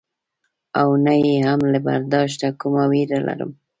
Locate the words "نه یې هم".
1.05-1.61